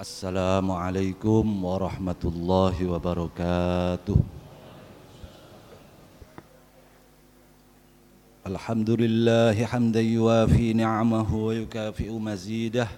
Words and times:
السلام 0.00 0.70
عليكم 0.70 1.44
ورحمة 1.64 2.22
الله 2.24 2.76
وبركاته. 2.88 4.16
الحمد 8.46 8.90
لله 8.90 9.56
حمدا 9.64 10.00
يوافي 10.00 10.72
نعمه 10.72 11.28
ويكافئ 11.36 12.08
مزيده. 12.08 12.88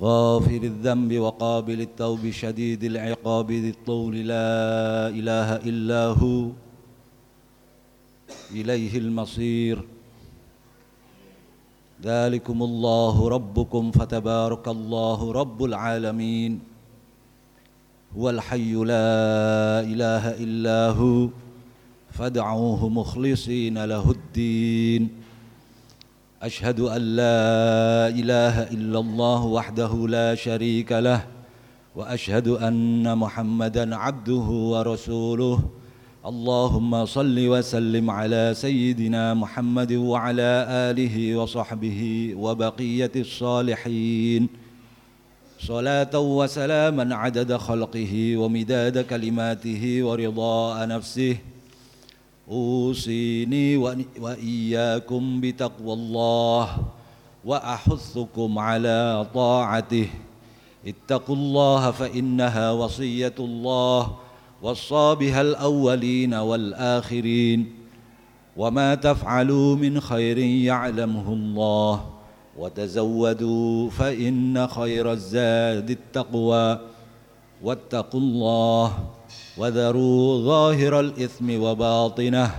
غافر 0.00 0.62
الذنب 0.62 1.18
وقابل 1.18 1.80
التوب 1.80 2.30
شديد 2.30 2.84
العقاب 2.84 3.48
ذي 3.50 3.70
الطول 3.70 4.14
لا 4.28 5.08
إله 5.08 5.48
إلا 5.64 6.02
هو. 6.12 6.52
إليه 8.52 8.98
المصير. 8.98 9.80
ذلكم 12.02 12.62
الله 12.62 13.28
ربكم 13.28 13.90
فتبارك 13.90 14.68
الله 14.68 15.32
رب 15.32 15.64
العالمين. 15.64 16.60
هو 18.16 18.30
الحي 18.30 18.74
لا 18.74 19.82
إله 19.82 20.24
إلا 20.38 20.94
هو 20.94 21.28
فادعوه 22.10 22.88
مخلصين 22.88 23.84
له 23.84 24.10
الدين. 24.10 25.08
أشهد 26.42 26.80
أن 26.80 27.02
لا 27.18 28.08
إله 28.08 28.70
إلا 28.70 28.98
الله 28.98 29.44
وحده 29.44 29.92
لا 30.08 30.34
شريك 30.34 30.92
له 30.92 31.26
وأشهد 31.96 32.48
أن 32.48 33.18
محمدا 33.18 33.96
عبده 33.96 34.48
ورسوله. 34.72 35.58
اللهم 36.26 37.06
صل 37.06 37.38
وسلم 37.38 38.10
على 38.10 38.50
سيدنا 38.50 39.34
محمد 39.34 39.92
وعلى 39.92 40.66
آله 40.90 41.36
وصحبه 41.36 42.00
وبقية 42.34 43.14
الصالحين. 43.16 44.48
صلاة 45.62 46.18
وسلاما 46.18 47.14
عدد 47.14 47.56
خلقه 47.56 48.36
ومداد 48.36 48.98
كلماته 48.98 50.02
ورضاء 50.02 50.86
نفسه. 50.88 51.36
أوصيني 52.50 53.76
وإياكم 54.18 55.40
بتقوى 55.40 55.92
الله 55.92 56.66
وأحثكم 57.44 58.58
على 58.58 59.26
طاعته. 59.34 60.08
اتقوا 60.86 61.36
الله 61.36 61.90
فإنها 61.90 62.72
وصية 62.72 63.34
الله 63.38 64.27
وصى 64.62 65.16
بها 65.20 65.40
الأولين 65.40 66.34
والآخرين 66.34 67.72
وما 68.56 68.94
تفعلوا 68.94 69.76
من 69.76 70.00
خير 70.00 70.38
يعلمه 70.38 71.32
الله 71.32 72.10
وتزودوا 72.58 73.90
فإن 73.90 74.66
خير 74.66 75.12
الزاد 75.12 75.90
التقوى 75.90 76.80
واتقوا 77.62 78.20
الله 78.20 78.98
وذروا 79.58 80.44
ظاهر 80.44 81.00
الإثم 81.00 81.62
وباطنه 81.62 82.54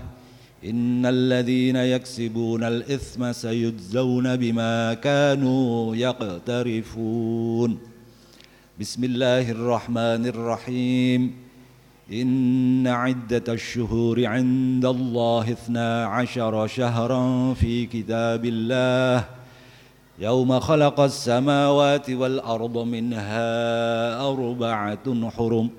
إن 0.66 1.06
الذين 1.06 1.76
يكسبون 1.76 2.64
الإثم 2.64 3.32
سيجزون 3.32 4.36
بما 4.36 4.94
كانوا 4.94 5.96
يقترفون 5.96 7.78
بسم 8.80 9.04
الله 9.04 9.52
الرحمن 9.52 10.26
الرحيم 10.26 11.49
إن 12.14 12.88
عدة 12.88 13.54
الشهور 13.54 14.26
عند 14.26 14.86
الله 14.86 15.52
اثنا 15.52 16.06
عشر 16.06 16.68
شهرا 16.68 17.54
في 17.54 17.86
كتاب 17.86 18.46
الله. 18.46 19.26
يوم 20.20 20.60
خلق 20.60 21.00
السماوات 21.00 22.10
والأرض 22.10 22.78
منها 22.78 24.22
أربعة 24.28 25.30
حرم. 25.30 25.70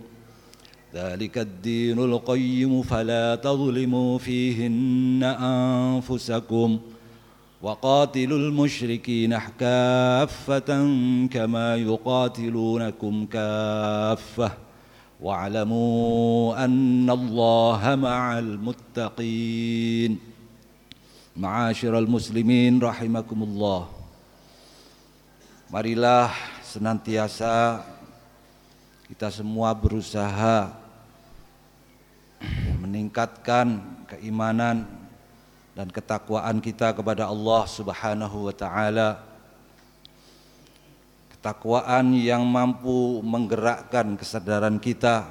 ذلك 0.95 1.39
الدين 1.39 1.99
القيم 1.99 2.83
فلا 2.83 3.35
تظلموا 3.35 4.19
فيهن 4.19 5.23
أنفسكم. 5.23 6.79
وقاتلوا 7.63 8.39
المشركين 8.39 9.39
كافة 9.61 10.89
كما 11.27 11.77
يقاتلونكم 11.77 13.27
كافةً. 13.27 14.70
واعلموا 15.22 16.66
أن 16.66 17.10
الله 17.10 17.82
مع 17.96 18.40
المتقين 18.40 20.12
معاشر 21.38 21.94
المسلمين 22.00 22.80
رحمكم 22.84 23.40
الله 23.44 23.82
Marilah 25.66 26.30
senantiasa 26.62 27.82
kita 29.10 29.34
semua 29.34 29.74
berusaha 29.74 30.72
meningkatkan 32.80 33.82
keimanan 34.06 34.86
dan 35.74 35.90
ketakwaan 35.90 36.62
kita 36.62 36.94
kepada 36.94 37.28
Allah 37.28 37.66
Subhanahu 37.66 38.48
wa 38.48 38.54
taala 38.56 39.20
ketakwaan 41.41 42.13
yang 42.13 42.45
mampu 42.45 43.25
menggerakkan 43.25 44.13
kesadaran 44.21 44.77
kita 44.77 45.25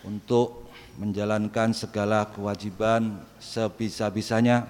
untuk 0.00 0.72
menjalankan 0.96 1.76
segala 1.76 2.24
kewajiban 2.32 3.20
sebisa-bisanya 3.36 4.64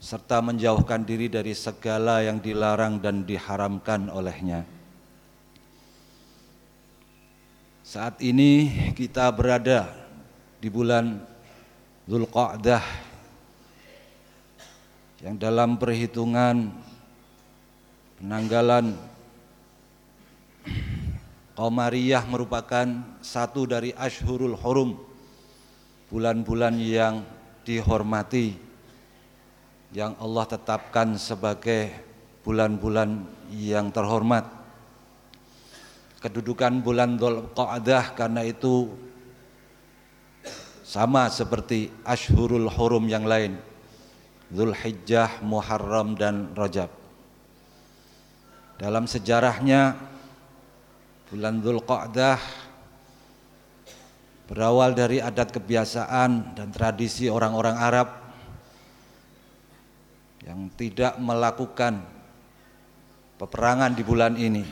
serta 0.00 0.40
menjauhkan 0.40 1.04
diri 1.04 1.28
dari 1.28 1.52
segala 1.52 2.24
yang 2.24 2.40
dilarang 2.40 2.96
dan 2.96 3.28
diharamkan 3.28 4.08
olehnya. 4.08 4.64
Saat 7.84 8.24
ini 8.24 8.72
kita 8.96 9.28
berada 9.36 9.84
di 10.64 10.72
bulan 10.72 11.20
Zulqa'dah 12.08 12.80
yang 15.20 15.36
dalam 15.36 15.76
perhitungan 15.76 16.88
Penanggalan 18.20 19.00
Qamariyah 21.56 22.28
merupakan 22.28 23.16
satu 23.24 23.64
dari 23.64 23.96
Ashurul 23.96 24.60
Hurum 24.60 24.92
Bulan-bulan 26.12 26.76
yang 26.76 27.24
dihormati 27.64 28.60
Yang 29.96 30.20
Allah 30.20 30.44
tetapkan 30.52 31.16
sebagai 31.16 31.96
bulan-bulan 32.44 33.24
yang 33.56 33.88
terhormat. 33.88 34.44
Kedudukan 36.20 36.84
bulan 36.84 37.16
Dhul 37.16 37.48
Qa'dah 37.56 38.12
karena 38.12 38.44
itu 38.44 38.92
sama 40.84 41.32
seperti 41.32 41.88
Ashurul 42.04 42.68
Hurum 42.68 43.08
yang 43.08 43.24
lain 43.24 43.56
Zulhijjah, 44.52 45.40
Muharram 45.40 46.20
dan 46.20 46.52
Rajab 46.52 46.99
dalam 48.80 49.04
sejarahnya 49.04 49.92
bulan 51.28 51.60
Dzulqa'dah 51.60 52.40
berawal 54.48 54.96
dari 54.96 55.20
adat 55.20 55.52
kebiasaan 55.52 56.56
dan 56.56 56.72
tradisi 56.72 57.28
orang-orang 57.28 57.76
Arab 57.76 58.08
yang 60.48 60.72
tidak 60.80 61.20
melakukan 61.20 62.00
peperangan 63.36 63.92
di 63.92 64.00
bulan 64.00 64.40
ini 64.40 64.64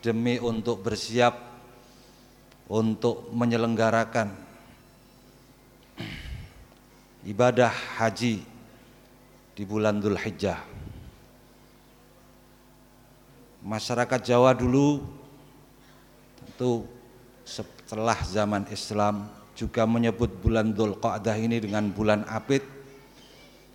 demi 0.00 0.40
untuk 0.40 0.80
bersiap 0.80 1.36
untuk 2.72 3.28
menyelenggarakan 3.36 4.32
ibadah 7.28 8.00
haji 8.00 8.40
di 9.52 9.62
bulan 9.68 10.00
Dzulhijjah 10.00 10.88
masyarakat 13.64 14.20
Jawa 14.24 14.56
dulu 14.56 15.04
tentu 16.40 16.88
setelah 17.44 18.16
zaman 18.24 18.64
Islam 18.72 19.28
juga 19.56 19.84
menyebut 19.84 20.32
bulan 20.40 20.72
Dhul 20.72 20.96
Qa'dah 20.96 21.36
ini 21.36 21.60
dengan 21.60 21.88
bulan 21.92 22.24
Apit 22.24 22.64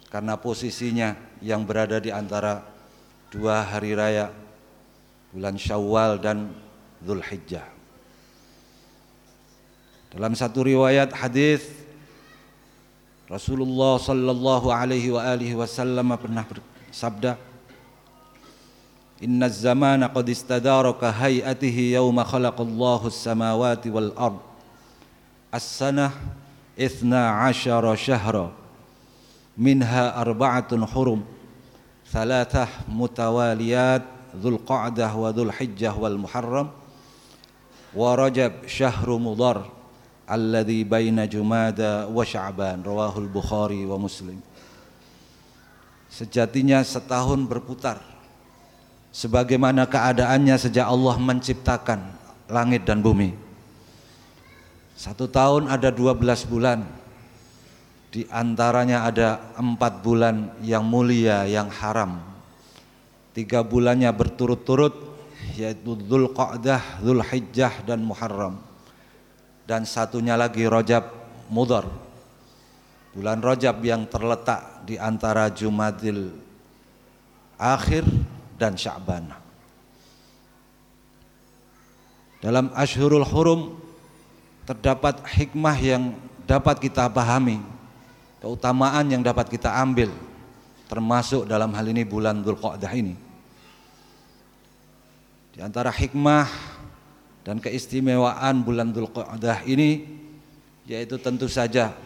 karena 0.10 0.40
posisinya 0.40 1.14
yang 1.44 1.68
berada 1.68 2.02
di 2.02 2.10
antara 2.10 2.66
dua 3.30 3.62
hari 3.68 3.94
raya 3.94 4.32
bulan 5.36 5.60
Syawal 5.60 6.18
dan 6.18 6.56
Dhul 7.04 7.22
Hijjah. 7.22 7.68
Dalam 10.16 10.32
satu 10.32 10.64
riwayat 10.64 11.12
hadis 11.12 11.68
Rasulullah 13.28 14.00
sallallahu 14.00 14.72
alaihi 14.72 15.12
wa 15.12 15.20
alihi 15.28 15.60
wasallam 15.60 16.16
pernah 16.16 16.48
bersabda 16.48 17.36
إن 19.24 19.44
الزمان 19.44 20.04
قد 20.04 20.30
استدار 20.30 20.92
كهيئته 20.92 21.78
يوم 21.96 22.24
خلق 22.24 22.62
الله 22.62 23.02
السماوات 23.08 23.88
والأرض. 23.88 24.40
السنة 25.54 26.12
اثنا 26.80 27.30
عشر 27.30 27.96
شهرا 27.96 28.52
منها 29.58 30.22
أربعة 30.22 30.86
حرم 30.86 31.24
ثلاثة 32.12 32.68
متواليات 32.92 34.04
ذو 34.36 34.50
القعدة 34.50 35.16
وذو 35.16 35.44
الحجة 35.44 35.96
والمحرم. 35.96 36.68
ورجب 37.96 38.54
شهر 38.68 39.18
مضر 39.18 39.66
الذي 40.32 40.84
بين 40.84 41.30
جمادى 41.30 42.12
وشعبان 42.12 42.84
رواه 42.84 43.16
البخاري 43.20 43.86
ومسلم. 43.86 44.40
Sejatinya 46.12 46.84
setahun 46.84 47.44
berputar. 47.48 48.15
Sebagaimana 49.16 49.88
keadaannya 49.88 50.60
sejak 50.60 50.84
Allah 50.84 51.16
menciptakan 51.16 52.04
langit 52.52 52.84
dan 52.84 53.00
bumi. 53.00 53.32
Satu 55.00 55.32
tahun 55.32 55.72
ada 55.72 55.88
12 55.88 56.20
bulan. 56.52 56.84
Di 58.12 58.28
antaranya 58.32 59.08
ada 59.08 59.56
empat 59.56 60.04
bulan 60.04 60.52
yang 60.64 60.84
mulia, 60.84 61.48
yang 61.48 61.72
haram. 61.72 62.20
Tiga 63.36 63.64
bulannya 63.64 64.08
berturut-turut 64.12 64.96
yaitu 65.56 66.00
Dhul 66.00 66.32
Qa'dah, 66.32 67.04
Dhul 67.04 67.24
Hijjah 67.24 67.84
dan 67.84 68.04
Muharram. 68.04 68.60
Dan 69.68 69.84
satunya 69.84 70.40
lagi 70.40 70.64
Rajab 70.64 71.12
Mudar. 71.52 71.88
Bulan 73.12 73.44
Rajab 73.44 73.84
yang 73.84 74.08
terletak 74.08 74.88
di 74.88 74.96
antara 74.96 75.52
Jumadil 75.52 76.32
akhir 77.60 78.04
dan 78.56 78.80
Sya'ban. 78.80 79.32
Dalam 82.40 82.72
Ashurul 82.78 83.26
Hurum 83.26 83.80
terdapat 84.70 85.24
hikmah 85.26 85.78
yang 85.82 86.04
dapat 86.46 86.78
kita 86.78 87.10
pahami, 87.10 87.58
keutamaan 88.40 89.10
yang 89.10 89.22
dapat 89.26 89.50
kita 89.50 89.74
ambil 89.82 90.14
termasuk 90.86 91.50
dalam 91.50 91.74
hal 91.74 91.86
ini 91.90 92.06
bulan 92.06 92.46
Dzulqa'dah 92.46 92.92
ini. 92.94 93.16
Di 95.56 95.64
antara 95.64 95.90
hikmah 95.90 96.46
dan 97.42 97.58
keistimewaan 97.58 98.62
bulan 98.62 98.94
Dzulqa'dah 98.94 99.66
ini 99.66 100.06
yaitu 100.86 101.18
tentu 101.18 101.50
saja 101.50 101.98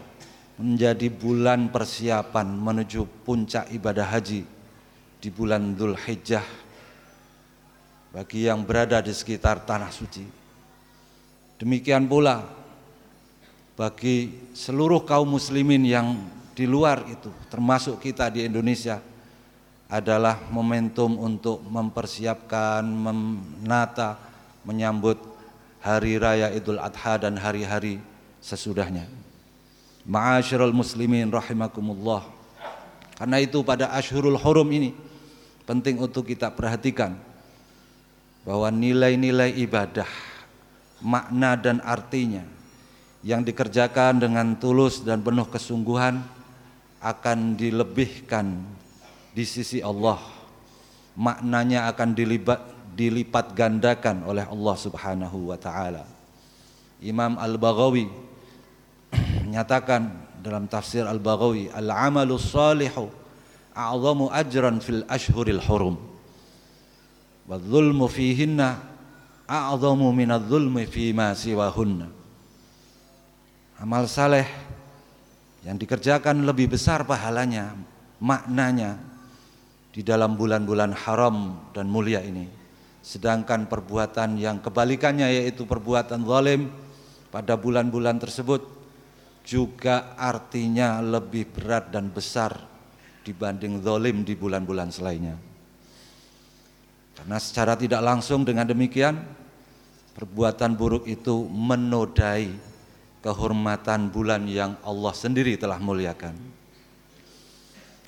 menjadi 0.56 1.12
bulan 1.12 1.68
persiapan 1.68 2.48
menuju 2.48 3.04
puncak 3.28 3.72
ibadah 3.76 4.08
haji 4.08 4.59
di 5.20 5.28
bulan 5.28 5.76
Dhul 5.76 6.00
Hijjah 6.00 6.44
bagi 8.16 8.48
yang 8.48 8.64
berada 8.64 9.04
di 9.04 9.12
sekitar 9.12 9.68
tanah 9.68 9.92
suci. 9.92 10.24
Demikian 11.60 12.08
pula 12.08 12.48
bagi 13.76 14.32
seluruh 14.56 15.04
kaum 15.04 15.36
muslimin 15.36 15.84
yang 15.84 16.16
di 16.56 16.64
luar 16.64 17.04
itu 17.12 17.28
termasuk 17.52 18.00
kita 18.00 18.32
di 18.32 18.48
Indonesia 18.48 19.04
adalah 19.92 20.40
momentum 20.52 21.20
untuk 21.20 21.60
mempersiapkan, 21.68 22.84
menata, 22.88 24.16
menyambut 24.64 25.20
hari 25.84 26.16
raya 26.16 26.52
Idul 26.54 26.80
Adha 26.80 27.20
dan 27.20 27.36
hari-hari 27.36 28.00
sesudahnya. 28.40 29.08
Ma'asyiral 30.08 30.72
muslimin 30.72 31.28
rahimakumullah. 31.28 32.24
Karena 33.20 33.38
itu 33.44 33.60
pada 33.68 33.92
Ashurul 33.92 34.40
Hurum 34.40 34.70
ini 34.72 34.96
penting 35.70 36.02
untuk 36.02 36.26
kita 36.26 36.50
perhatikan 36.50 37.14
bahwa 38.42 38.74
nilai-nilai 38.74 39.54
ibadah, 39.62 40.10
makna 41.06 41.54
dan 41.54 41.78
artinya 41.86 42.42
yang 43.22 43.46
dikerjakan 43.46 44.18
dengan 44.18 44.58
tulus 44.58 45.06
dan 45.06 45.22
penuh 45.22 45.46
kesungguhan 45.46 46.26
akan 46.98 47.54
dilebihkan 47.54 48.66
di 49.38 49.46
sisi 49.46 49.78
Allah. 49.86 50.18
Maknanya 51.14 51.86
akan 51.94 52.18
dilibat, 52.18 52.66
dilipat 52.98 53.54
gandakan 53.54 54.26
oleh 54.26 54.50
Allah 54.50 54.76
Subhanahu 54.80 55.54
wa 55.54 55.58
taala. 55.62 56.10
Imam 56.98 57.38
Al-Baghawi 57.38 58.10
menyatakan 59.46 60.10
dalam 60.42 60.66
tafsir 60.66 61.06
Al-Baghawi, 61.06 61.70
"Al-amalu 61.70 62.42
salihu 62.42 63.19
a'zamu 63.80 64.28
ajran 64.28 64.84
fil 64.84 65.08
ashhuril 65.08 65.64
hurum. 65.64 65.96
Wa 67.48 67.56
dhulmu 67.56 68.12
fihinna 68.12 68.84
a'zamu 69.48 70.12
minadh 70.12 70.44
dhulmi 70.44 70.84
fima 70.84 71.32
siwahunna. 71.32 72.12
Amal 73.80 74.12
saleh 74.12 74.44
yang 75.64 75.80
dikerjakan 75.80 76.44
lebih 76.44 76.76
besar 76.76 77.08
pahalanya 77.08 77.72
maknanya 78.20 79.00
di 79.96 80.04
dalam 80.04 80.36
bulan-bulan 80.36 80.92
haram 80.92 81.56
dan 81.72 81.88
mulia 81.88 82.20
ini. 82.20 82.52
Sedangkan 83.00 83.72
perbuatan 83.72 84.36
yang 84.36 84.60
kebalikannya 84.60 85.32
yaitu 85.32 85.64
perbuatan 85.64 86.28
zalim 86.28 86.68
pada 87.32 87.56
bulan-bulan 87.56 88.20
tersebut 88.20 88.60
juga 89.48 90.14
artinya 90.20 91.00
lebih 91.00 91.48
berat 91.48 91.90
dan 91.90 92.12
besar 92.12 92.69
dibanding 93.24 93.84
zolim 93.84 94.24
di 94.24 94.34
bulan-bulan 94.36 94.90
selainnya. 94.90 95.36
Karena 97.20 97.38
secara 97.38 97.76
tidak 97.76 98.00
langsung 98.00 98.48
dengan 98.48 98.64
demikian 98.64 99.20
perbuatan 100.16 100.76
buruk 100.80 101.04
itu 101.04 101.48
menodai 101.52 102.52
kehormatan 103.20 104.08
bulan 104.08 104.48
yang 104.48 104.80
Allah 104.84 105.12
sendiri 105.12 105.60
telah 105.60 105.80
muliakan. 105.80 106.36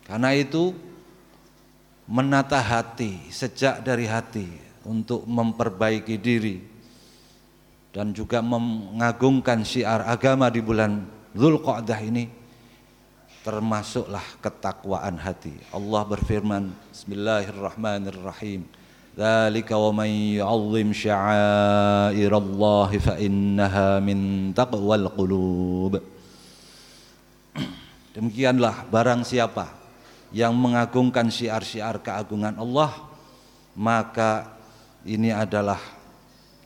Karena 0.08 0.32
itu 0.36 0.72
menata 2.08 2.60
hati 2.60 3.32
sejak 3.32 3.84
dari 3.84 4.08
hati 4.08 4.48
untuk 4.84 5.24
memperbaiki 5.28 6.16
diri 6.20 6.60
dan 7.92 8.16
juga 8.16 8.40
mengagungkan 8.40 9.64
syiar 9.68 10.08
agama 10.08 10.48
di 10.48 10.64
bulan 10.64 11.04
Zulqa'dah 11.36 12.00
ini 12.04 12.41
termasuklah 13.42 14.22
ketakwaan 14.38 15.18
hati. 15.18 15.58
Allah 15.74 16.06
berfirman, 16.06 16.70
Bismillahirrahmanirrahim. 16.94 18.70
Dzalika 19.12 19.76
wa 19.76 19.92
man 19.92 20.08
yu'azzim 20.08 20.96
sya'airallahi 20.96 22.96
fa 23.02 23.20
innaha 23.20 24.00
min 24.00 24.54
taqwal 24.56 25.12
qulub. 25.12 26.00
Demikianlah 28.16 28.88
barang 28.88 29.28
siapa 29.28 29.68
yang 30.32 30.56
mengagungkan 30.56 31.28
syiar-syiar 31.28 32.00
keagungan 32.00 32.56
Allah, 32.56 32.96
maka 33.76 34.56
ini 35.04 35.34
adalah 35.34 35.82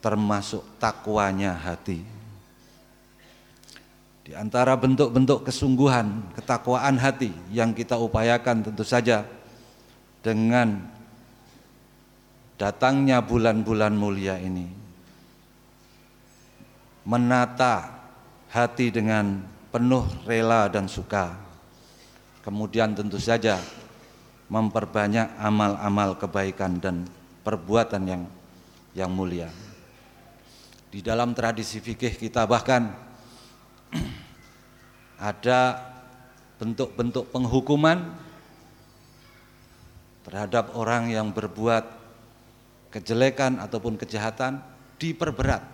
termasuk 0.04 0.62
takwanya 0.78 1.58
hati. 1.58 2.06
Di 4.26 4.34
antara 4.34 4.74
bentuk-bentuk 4.74 5.46
kesungguhan, 5.46 6.34
ketakwaan 6.34 6.98
hati 6.98 7.30
yang 7.54 7.78
kita 7.78 7.94
upayakan 7.94 8.66
tentu 8.66 8.82
saja 8.82 9.22
dengan 10.26 10.82
datangnya 12.58 13.22
bulan-bulan 13.22 13.94
mulia 13.94 14.42
ini. 14.42 14.66
Menata 17.06 18.02
hati 18.50 18.90
dengan 18.90 19.46
penuh 19.70 20.10
rela 20.26 20.74
dan 20.74 20.90
suka. 20.90 21.38
Kemudian 22.42 22.98
tentu 22.98 23.22
saja 23.22 23.62
memperbanyak 24.50 25.38
amal-amal 25.38 26.18
kebaikan 26.18 26.82
dan 26.82 27.06
perbuatan 27.46 28.10
yang 28.10 28.24
yang 28.98 29.14
mulia. 29.14 29.54
Di 30.90 31.06
dalam 31.06 31.38
tradisi 31.38 31.78
fikih 31.78 32.18
kita 32.18 32.50
bahkan 32.50 33.05
ada 35.26 35.82
bentuk-bentuk 36.62 37.34
penghukuman 37.34 38.14
terhadap 40.22 40.78
orang 40.78 41.10
yang 41.10 41.34
berbuat 41.34 41.86
kejelekan 42.94 43.58
ataupun 43.58 43.98
kejahatan 43.98 44.62
diperberat 45.02 45.66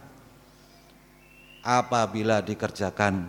apabila 1.61 2.39
dikerjakan 2.41 3.27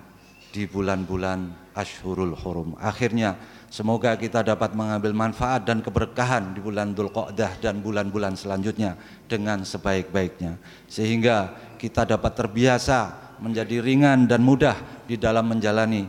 di 0.55 0.65
bulan-bulan 0.65 1.73
Ashurul 1.73 2.37
Hurum. 2.37 2.77
Akhirnya 2.81 3.37
semoga 3.73 4.17
kita 4.17 4.45
dapat 4.45 4.77
mengambil 4.77 5.17
manfaat 5.17 5.65
dan 5.65 5.81
keberkahan 5.81 6.53
di 6.53 6.61
bulan 6.61 6.93
Dhul 6.93 7.13
Qa'dah 7.13 7.61
dan 7.61 7.81
bulan-bulan 7.81 8.37
selanjutnya 8.37 8.97
dengan 9.29 9.65
sebaik-baiknya. 9.65 10.61
Sehingga 10.89 11.57
kita 11.81 12.05
dapat 12.05 12.33
terbiasa 12.37 13.32
menjadi 13.43 13.83
ringan 13.83 14.31
dan 14.31 14.47
mudah 14.47 14.79
di 15.11 15.19
dalam 15.19 15.51
menjalani 15.51 16.07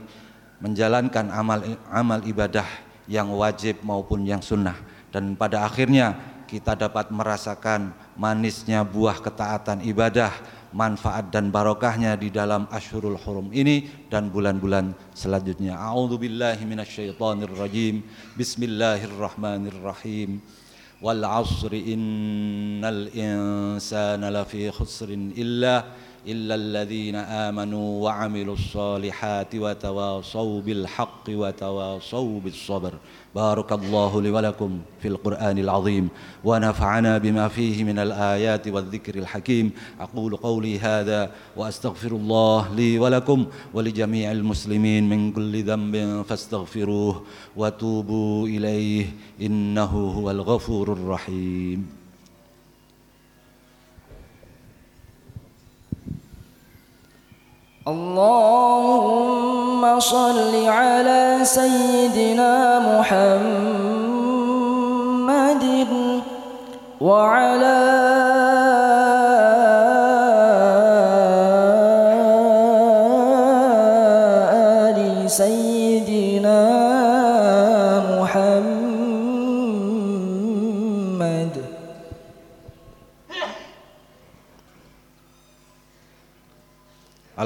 menjalankan 0.61 1.33
amal 1.33 1.59
amal 1.89 2.21
ibadah 2.23 2.65
yang 3.09 3.33
wajib 3.33 3.81
maupun 3.81 4.23
yang 4.23 4.39
sunnah 4.39 4.77
dan 5.09 5.33
pada 5.33 5.65
akhirnya 5.65 6.13
kita 6.45 6.77
dapat 6.77 7.09
merasakan 7.09 7.89
manisnya 8.13 8.85
buah 8.85 9.17
ketaatan 9.17 9.81
ibadah 9.81 10.29
manfaat 10.73 11.29
dan 11.29 11.53
barokahnya 11.53 12.17
di 12.17 12.33
dalam 12.33 12.65
Ashurul 12.73 13.13
Hurum 13.17 13.53
ini 13.53 13.85
dan 14.09 14.29
bulan-bulan 14.33 14.93
selanjutnya. 15.13 15.77
A'udzu 15.77 16.17
billahi 16.17 16.65
rajim. 17.57 18.01
Bismillahirrahmanirrahim. 18.33 20.41
Wal 21.01 21.25
'asri 21.25 21.93
innal 21.93 23.09
insana 23.13 24.29
lafi 24.33 24.71
khusrin 24.73 25.33
illa 25.37 25.85
إلا 26.27 26.55
الذين 26.55 27.15
آمنوا 27.15 28.03
وعملوا 28.03 28.53
الصالحات 28.53 29.55
وتواصوا 29.55 30.61
بالحق 30.61 31.23
وتواصوا 31.29 32.39
بالصبر. 32.39 32.93
بارك 33.35 33.71
الله 33.71 34.21
لي 34.21 34.29
ولكم 34.29 34.79
في 35.01 35.07
القرآن 35.07 35.57
العظيم. 35.57 36.09
ونفعنا 36.43 37.17
بما 37.17 37.47
فيه 37.47 37.83
من 37.83 37.99
الآيات 37.99 38.67
والذكر 38.67 39.15
الحكيم. 39.15 39.71
أقول 39.99 40.35
قولي 40.35 40.79
هذا 40.79 41.31
وأستغفر 41.57 42.11
الله 42.11 42.75
لي 42.75 42.99
ولكم 42.99 43.45
ولجميع 43.73 44.31
المسلمين 44.31 45.09
من 45.09 45.31
كل 45.31 45.63
ذنب 45.63 46.25
فاستغفروه 46.27 47.23
وتوبوا 47.55 48.47
إليه 48.47 49.05
إنه 49.41 49.93
هو 50.17 50.31
الغفور 50.31 50.93
الرحيم. 50.93 52.02
اللهم 57.87 59.73
صل 59.99 60.55
على 60.67 61.39
سيدنا 61.43 62.79
محمد 62.79 63.43
وعلى 67.01 67.92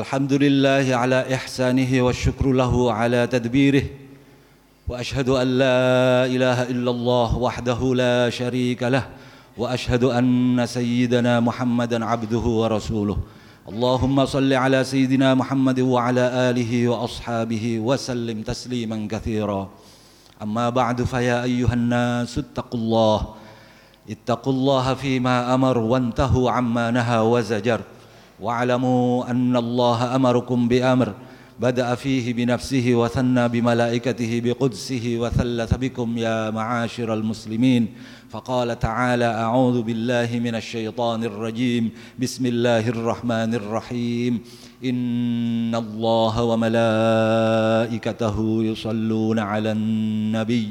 الحمد 0.08 0.34
لله 0.34 0.96
على 0.96 1.36
إحسانه 1.36 1.92
والشكر 2.02 2.46
له 2.52 2.94
على 2.94 3.28
تدبيره 3.28 3.84
وأشهد 4.88 5.30
أن 5.30 5.48
لا 5.60 6.24
إله 6.26 6.64
إلا 6.72 6.92
الله 6.92 7.38
وحده 7.38 7.80
لا 7.96 8.30
شريك 8.30 8.84
له 8.84 9.04
وأشهد 9.58 10.04
أن 10.04 10.64
سيدنا 10.66 11.40
محمدا 11.40 12.06
عبده 12.06 12.40
ورسوله. 12.40 13.18
اللهم 13.68 14.26
صل 14.26 14.54
على 14.54 14.84
سيدنا 14.84 15.36
محمد 15.36 15.80
وعلى 15.80 16.26
آله 16.56 16.88
وأصحابه 16.88 17.80
وسلم 17.80 18.42
تسليما 18.48 19.08
كثيرا. 19.12 19.70
أما 20.42 20.70
بعد 20.70 21.04
فيا 21.04 21.44
أيها 21.44 21.74
الناس 21.74 22.38
اتقوا 22.38 22.80
الله 22.80 23.20
اتقوا 24.10 24.54
الله 24.54 24.94
فيما 24.94 25.54
أمر 25.56 25.78
وانتهوا 25.78 26.52
عما 26.52 26.92
نهى 26.92 27.20
وزجر. 27.20 27.82
واعلموا 28.40 29.32
أن 29.32 29.58
الله 29.58 30.16
أمركم 30.16 30.68
بأمر 30.68 31.14
بدأ 31.60 31.96
فيه 31.96 32.34
بنفسه 32.34 32.92
وثنى 32.96 33.48
بملائكته 33.48 34.42
بقدسه 34.44 35.18
وثلث 35.20 35.74
بكم 35.74 36.18
يا 36.18 36.50
معاشر 36.50 37.14
المسلمين 37.14 37.88
فقال 38.30 38.80
تعالى 38.80 39.26
أعوذ 39.26 39.82
بالله 39.82 40.30
من 40.44 40.56
الشيطان 40.56 41.24
الرجيم 41.24 41.90
بسم 42.20 42.46
الله 42.46 42.90
الرحمن 42.90 43.54
الرحيم 43.54 44.40
إن 44.86 45.76
الله 45.76 46.44
وملائكته 46.44 48.38
يصلون 48.64 49.40
على 49.40 49.72
النبي 49.72 50.70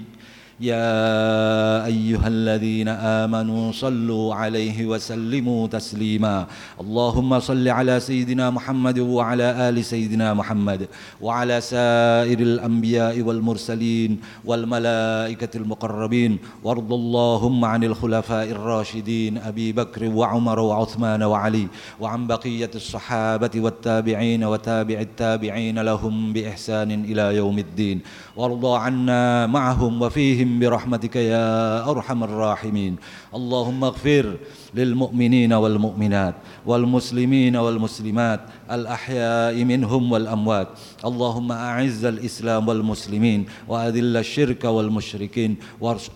يا 0.60 1.84
أيها 1.84 2.28
الذين 2.28 2.88
آمنوا 2.88 3.72
صلوا 3.72 4.34
عليه 4.34 4.86
وسلموا 4.86 5.66
تسليما. 5.68 6.46
اللهم 6.80 7.40
صل 7.40 7.68
على 7.68 8.00
سيدنا 8.00 8.50
محمد 8.50 8.98
وعلى 8.98 9.68
آل 9.68 9.84
سيدنا 9.84 10.34
محمد 10.34 10.88
وعلى 11.20 11.60
سائر 11.60 12.40
الأنبياء 12.40 13.20
والمرسلين 13.20 14.20
والملائكة 14.44 15.52
المقربين. 15.56 16.38
وارض 16.64 16.92
اللهم 16.92 17.64
عن 17.64 17.84
الخلفاء 17.84 18.50
الراشدين 18.50 19.38
أبي 19.38 19.72
بكر 19.72 20.04
وعمر 20.08 20.58
وعثمان 20.58 21.22
وعلي 21.22 21.66
وعن 22.00 22.26
بقية 22.26 22.70
الصحابة 22.74 23.50
والتابعين 23.56 24.44
وتابع 24.44 25.00
التابعين 25.00 25.78
لهم 25.78 26.32
بإحسان 26.32 26.90
إلى 27.04 27.36
يوم 27.36 27.58
الدين. 27.58 28.00
وارض 28.36 28.66
عنا 28.66 29.46
معهم 29.46 30.02
وفيهم 30.02 30.45
بهم 30.46 30.60
برحمتك 30.60 31.16
يا 31.16 31.90
أرحم 31.90 32.24
الراحمين. 32.24 32.96
اللهم 33.34 33.84
اغفر 33.84 34.36
للمؤمنين 34.74 35.52
والمؤمنات 35.52 36.34
والمسلمين 36.66 37.56
والمسلمات 37.56 38.40
الأحياء 38.70 39.64
منهم 39.64 40.12
والأموات. 40.12 40.68
اللهم 41.04 41.52
أعز 41.52 42.04
الإسلام 42.04 42.68
والمسلمين 42.68 43.46
وأذل 43.68 44.16
الشرك 44.16 44.64
والمشركين 44.64 45.56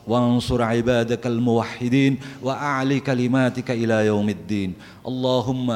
وانصر 0.07 0.63
عبادك 0.63 1.27
الموحدين 1.27 2.19
واعل 2.43 2.99
كلماتك 2.99 3.71
إلى 3.71 4.07
يوم 4.07 4.29
الدين. 4.29 4.73
اللهم 5.11 5.69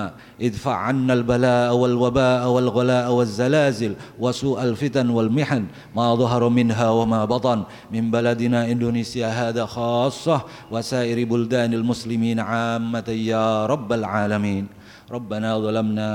ادفع 0.46 0.74
عنا 0.86 1.12
البلاء 1.18 1.70
والوباء 1.80 2.42
والغلاء 2.54 3.06
والزلازل 3.18 3.92
وسوء 4.22 4.58
الفتن 4.62 5.06
والمحن 5.16 5.62
ما 5.98 6.14
ظهر 6.14 6.42
منها 6.48 6.88
وما 6.90 7.20
بطن 7.24 7.58
من 7.94 8.04
بلدنا 8.14 8.60
إندونيسيا 8.72 9.28
هذا 9.40 9.64
خاصة 9.66 10.38
وسائر 10.72 11.18
بلدان 11.30 11.70
المسلمين 11.74 12.38
عامة 12.40 13.08
يا 13.08 13.66
رب 13.66 13.90
العالمين. 13.92 14.66
ربنا 15.04 15.50
ظلمنا 15.60 16.08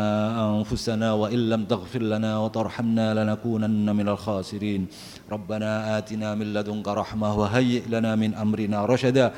أنفسنا 0.50 1.14
وإن 1.14 1.42
لم 1.54 1.62
تغفر 1.70 2.02
لنا 2.02 2.32
وترحمنا 2.42 3.08
لنكونن 3.14 3.88
من 3.96 4.08
الخاسرين. 4.10 4.82
ربنا 5.32 5.98
آتنا 5.98 6.36
من 6.36 6.48
لدنك 6.58 6.88
رحمة 6.88 7.30
وهيئ 7.40 7.84
لنا 7.86 8.12
من 8.16 8.34
أمرنا 8.34 8.86
رشدا. 8.86 9.32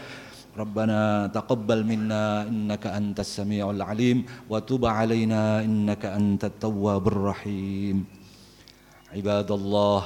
ربنا 0.58 1.28
تقبل 1.28 1.84
منا 1.84 2.48
إنك 2.48 2.88
أنت 2.88 3.20
السميع 3.20 3.72
العليم 3.72 4.26
وتب 4.50 4.86
علينا 4.86 5.64
إنك 5.64 6.06
أنت 6.06 6.46
التواب 6.46 7.08
الرحيم. 7.08 8.06
عباد 9.14 9.52
الله 9.52 10.04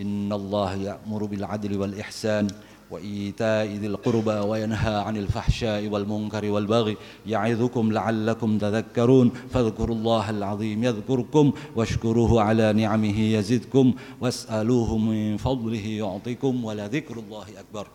إن 0.00 0.32
الله 0.32 0.74
يأمر 0.74 1.24
بالعدل 1.24 1.78
والإحسان 1.78 2.46
وإيتاء 2.90 3.66
ذي 3.66 3.86
القربى 3.86 4.30
وينهى 4.30 4.94
عن 4.94 5.16
الفحشاء 5.16 5.88
والمنكر 5.88 6.44
والبغي 6.50 6.96
يعظكم 7.26 7.92
لعلكم 7.92 8.58
تذكرون. 8.58 9.30
فاذكروا 9.50 9.96
الله 9.96 10.30
العظيم 10.30 10.84
يذكركم 10.84 11.52
واشكروه 11.76 12.42
على 12.42 12.72
نعمه 12.72 13.20
يزدكم 13.20 13.94
واسألوه 14.20 14.98
من 14.98 15.36
فضله 15.36 15.86
يعطكم 15.86 16.64
ولذكر 16.64 17.18
الله 17.18 17.46
أكبر. 17.60 17.86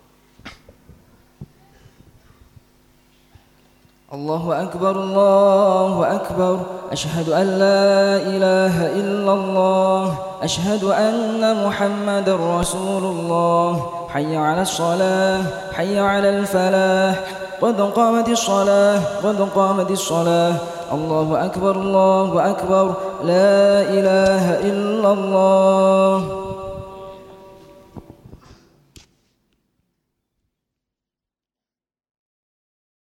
الله 4.13 4.63
أكبر 4.63 4.91
الله 4.91 6.15
أكبر. 6.15 6.59
أشهد 6.91 7.29
أن 7.29 7.47
لا 7.59 8.15
إله 8.15 8.75
إلا 8.95 9.33
الله. 9.33 10.15
أشهد 10.43 10.83
أن 10.83 11.67
محمد 11.67 12.29
رسول 12.29 13.03
الله. 13.03 13.89
حي 14.09 14.37
على 14.37 14.61
الصلاة 14.61 15.43
حي 15.73 15.99
على 15.99 16.29
الفلاح. 16.39 17.15
قد 17.61 17.81
قامت 17.81 18.29
الصلاة 18.29 18.99
قد 19.23 19.49
قامت 19.55 19.91
الصلاة. 19.91 20.55
الله 20.91 21.45
أكبر 21.45 21.75
الله 21.75 22.49
أكبر. 22.51 22.93
لا 23.23 23.81
إله 23.91 24.59
إلا 24.59 25.13
الله. 25.13 26.46